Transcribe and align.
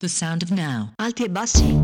The 0.00 0.08
sound 0.08 0.44
of 0.44 0.52
now. 0.52 0.92
Alti 1.00 1.24
e 1.24 1.28
bassi. 1.28 1.74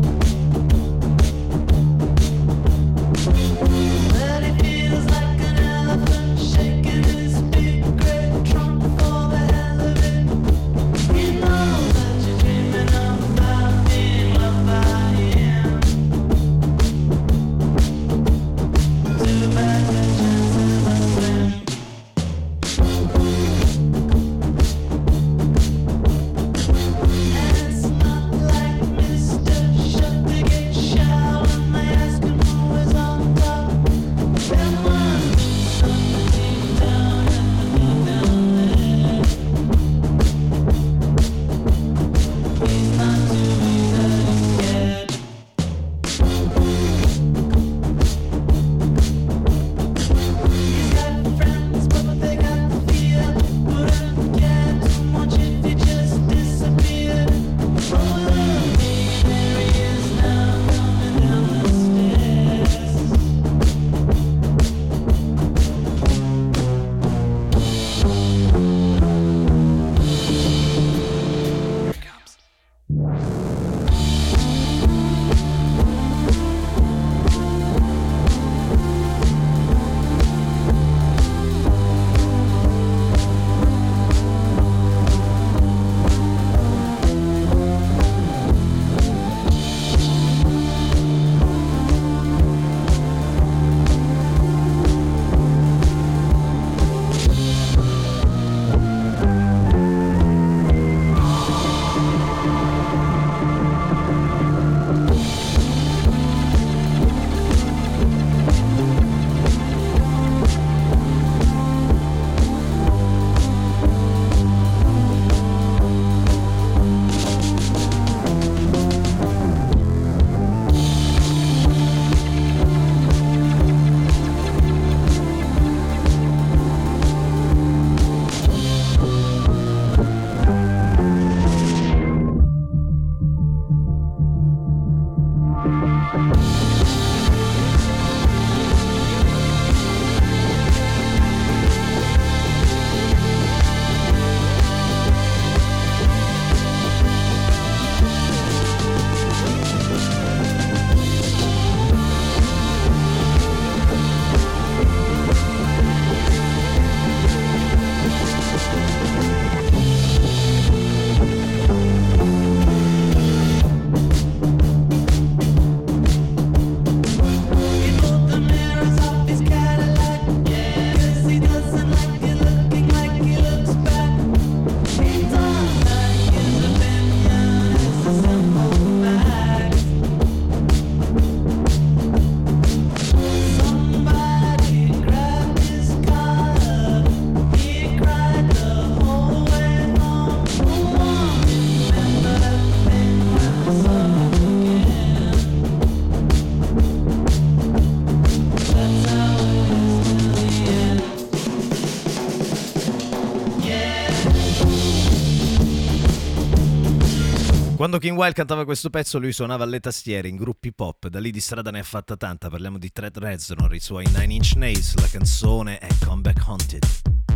Quando 207.95 208.09
King 208.09 208.21
Wild 208.21 208.35
cantava 208.35 208.65
questo 208.65 208.89
pezzo 208.89 209.19
lui 209.19 209.31
suonava 209.31 209.63
alle 209.63 209.79
tastiere 209.79 210.27
in 210.27 210.35
gruppi 210.35 210.73
pop, 210.73 211.07
da 211.07 211.17
lì 211.17 211.31
di 211.31 211.39
strada 211.39 211.71
ne 211.71 211.79
ha 211.79 211.83
fatta 211.83 212.17
tanta, 212.17 212.49
parliamo 212.49 212.77
di 212.77 212.91
Thread 212.91 213.17
Reznor, 213.17 213.73
i 213.73 213.79
suoi 213.79 214.03
Nine 214.07 214.33
Inch 214.33 214.55
Nails, 214.57 214.95
la 214.95 215.07
canzone 215.07 215.77
è 215.77 215.87
Comeback 216.03 216.45
Haunted. 216.45 217.34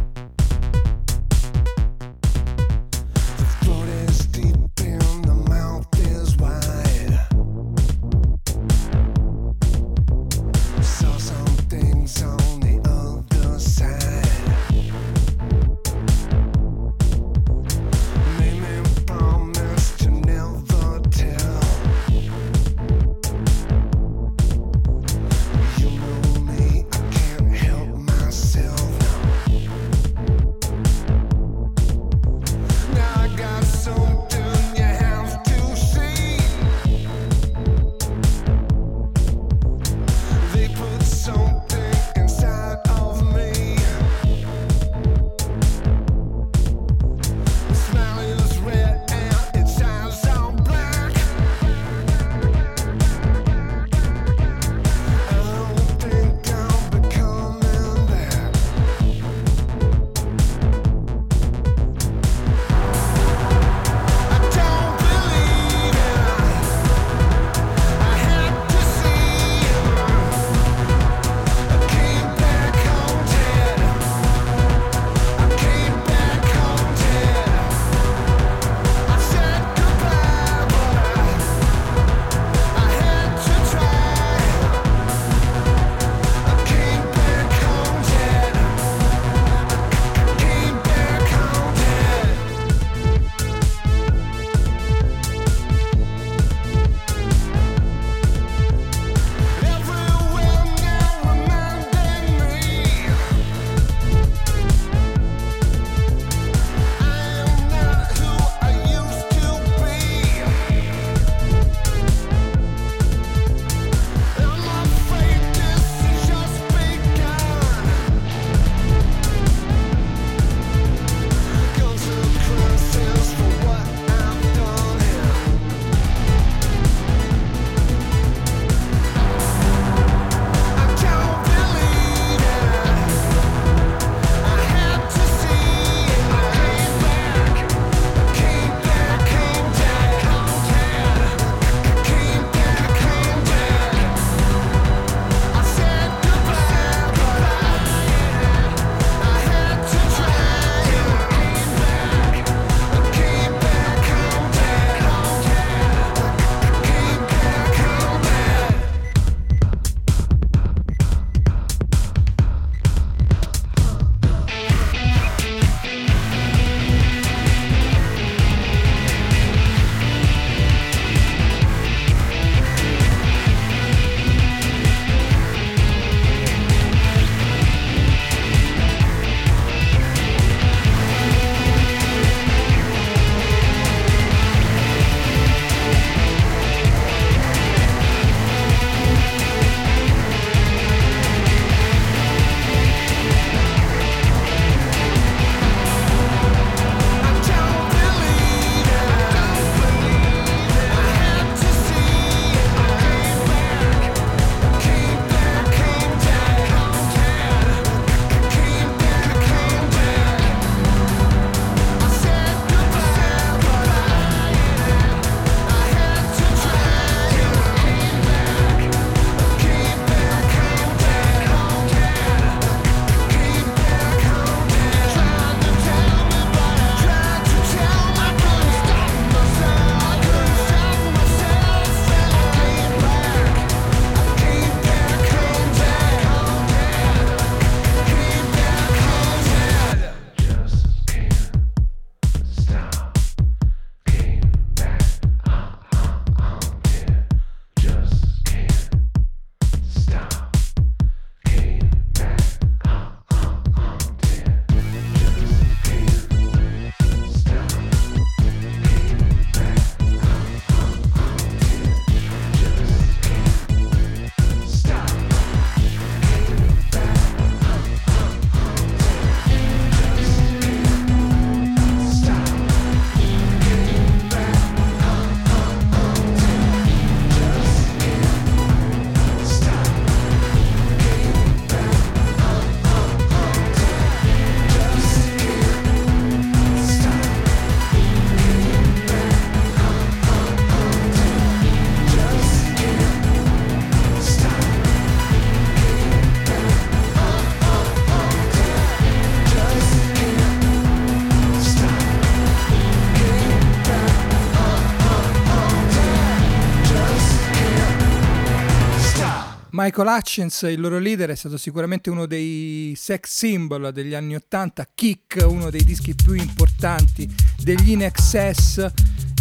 Michael 309.90 310.08
Hutchins, 310.08 310.62
il 310.70 310.80
loro 310.80 311.00
leader, 311.00 311.32
è 311.32 311.36
stato 311.36 311.58
sicuramente 311.58 312.12
uno 312.12 312.28
dei 312.28 312.94
sex 312.96 313.28
symbol 313.28 313.92
degli 313.92 314.14
anni 314.14 314.36
80, 314.36 314.88
Kick, 314.94 315.44
uno 315.48 315.72
dei 315.72 315.84
dischi 315.84 316.14
più 316.14 316.34
importanti 316.34 317.28
degli 317.58 317.90
In 317.90 318.04
Excess, 318.04 318.86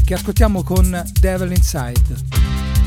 che 0.07 0.15
ascoltiamo 0.15 0.63
con 0.63 1.05
Devil 1.21 1.51
Inside. 1.51 2.78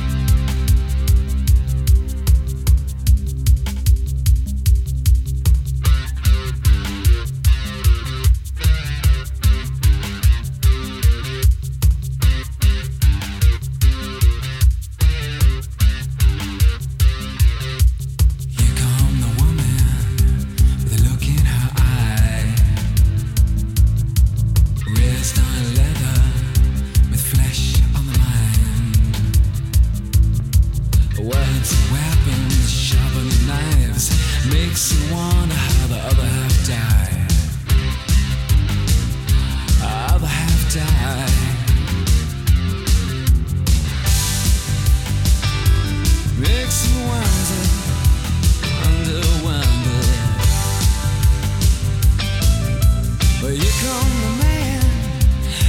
come 53.82 54.14
the 54.26 54.34
man 54.44 54.84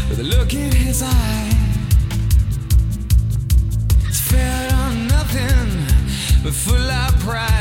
with 0.09 0.19
a 0.21 0.23
look 0.35 0.53
in 0.53 0.71
his 0.71 1.03
eye. 1.03 1.51
It's 4.09 4.21
fed 4.31 4.73
on 4.73 5.07
nothing 5.07 5.69
but 6.43 6.53
full 6.53 6.91
of 7.03 7.19
pride. 7.21 7.52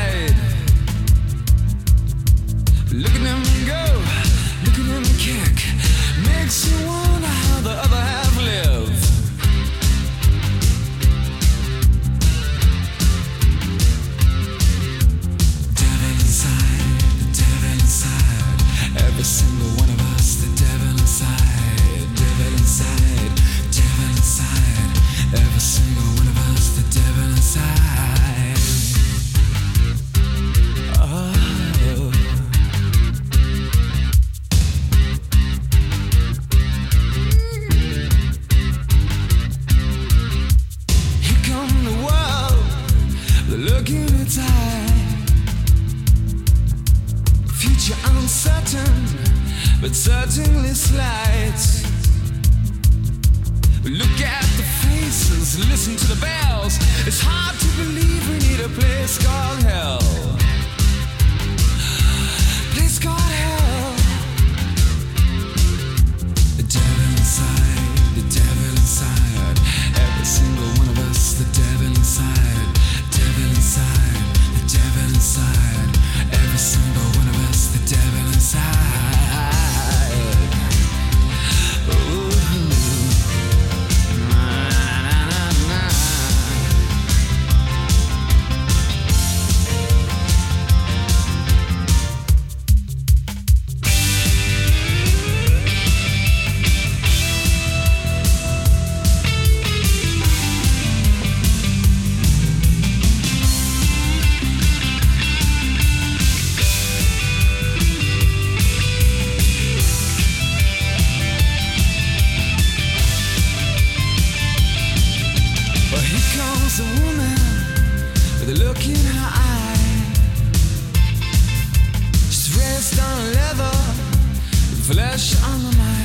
on 125.40 125.62
the 125.62 125.76
mind. 125.76 126.02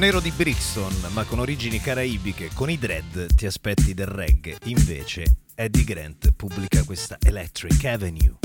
Nero 0.00 0.20
di 0.20 0.30
Brixton, 0.30 1.08
ma 1.10 1.24
con 1.24 1.40
origini 1.40 1.78
caraibiche, 1.78 2.48
con 2.54 2.70
i 2.70 2.78
dread 2.78 3.34
ti 3.34 3.44
aspetti 3.44 3.92
del 3.92 4.06
reggae. 4.06 4.56
Invece, 4.64 5.40
Eddie 5.54 5.84
Grant 5.84 6.32
pubblica 6.32 6.82
questa 6.84 7.18
Electric 7.20 7.84
Avenue. 7.84 8.38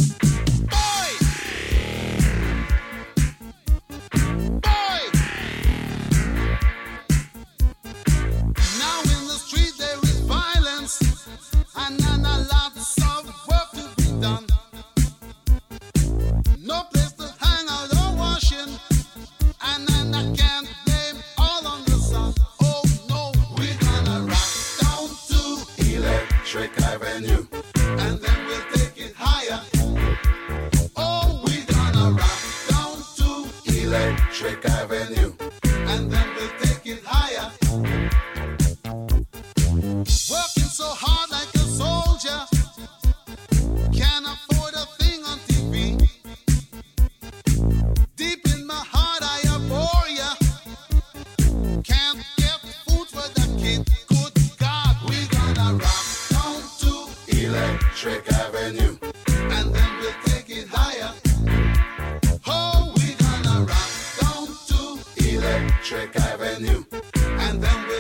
Electric 65.86 66.16
Avenue. 66.16 66.84
And 67.14 67.62
then 67.62 67.88
we 67.88 67.95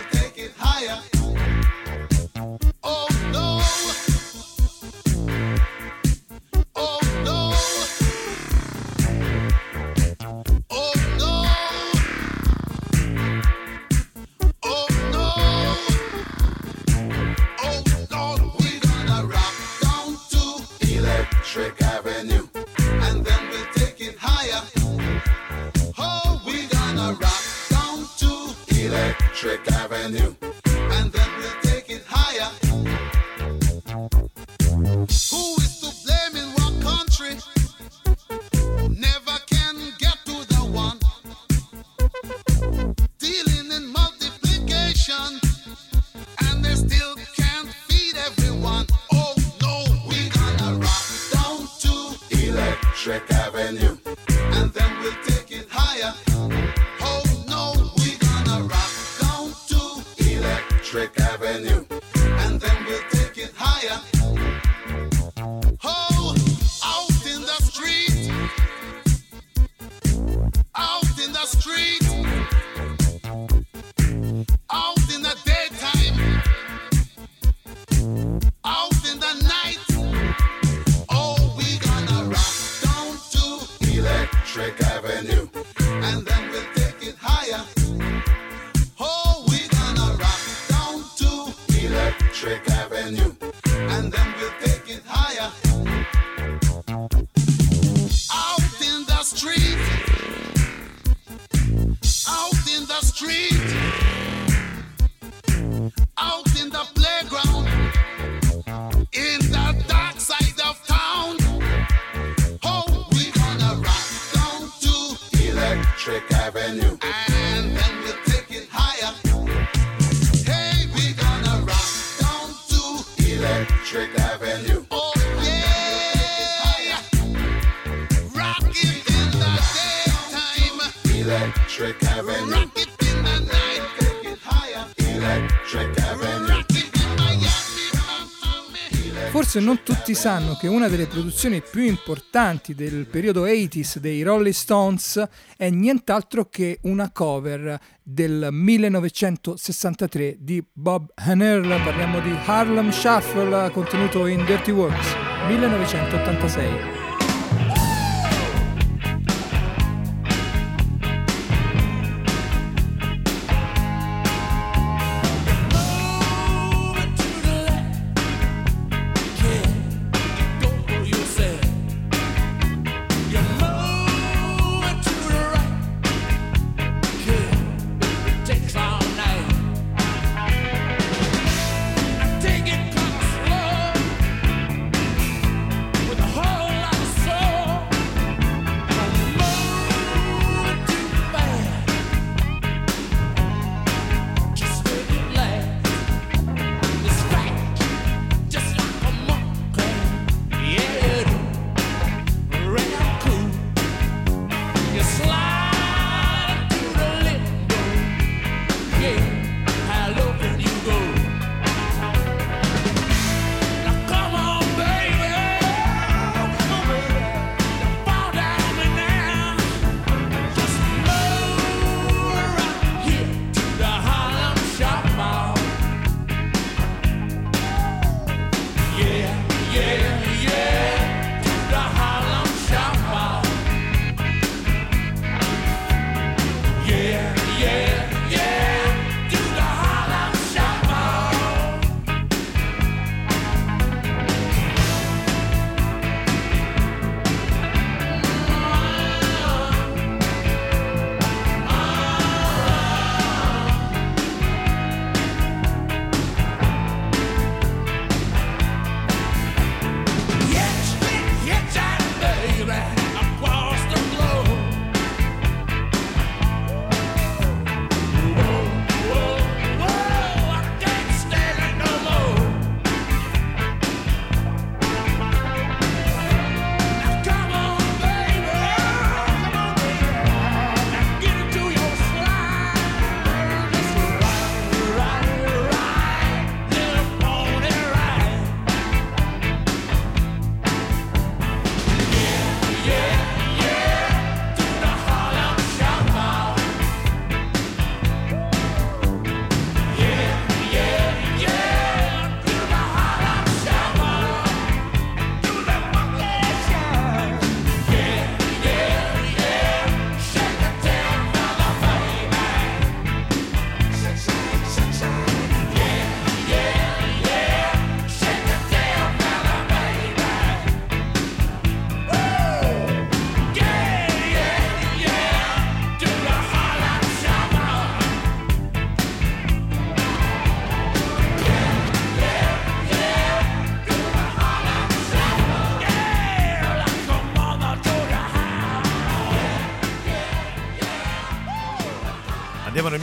Forse 139.35 139.59
non 139.59 139.83
tutti 139.83 140.13
sanno 140.13 140.55
che 140.55 140.67
una 140.67 140.87
delle 140.87 141.07
produzioni 141.07 141.61
più 141.61 141.81
importanti 141.81 142.73
del 142.73 143.05
periodo 143.05 143.45
80s 143.45 143.97
dei 143.97 144.21
Rolling 144.21 144.53
Stones 144.53 145.21
è 145.57 145.69
nient'altro 145.69 146.45
che 146.45 146.79
una 146.83 147.11
cover 147.11 147.77
del 148.01 148.47
1963 148.49 150.37
di 150.39 150.63
Bob 150.71 151.11
Hanner, 151.15 151.61
parliamo 151.83 152.21
di 152.21 152.33
Harlem 152.45 152.91
Shuffle 152.91 153.69
contenuto 153.71 154.25
in 154.27 154.45
Dirty 154.45 154.71
Works 154.71 155.13
1986. 155.47 157.04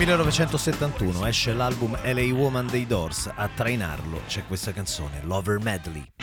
1971 0.03 1.27
esce 1.27 1.53
l'album 1.53 1.97
LA 2.03 2.35
Woman 2.35 2.67
dei 2.67 2.89
Doors, 2.89 3.31
a 3.33 3.49
trainarlo 3.49 4.23
c'è 4.27 4.45
questa 4.49 4.73
canzone, 4.73 5.21
Lover 5.23 5.61
Medley. 5.61 6.22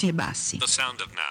Alti 0.00 0.06
e 0.08 0.12
bassi. 0.12 0.56
The 0.56 0.66
sound 0.66 1.00
of 1.00 1.12
now. 1.14 1.29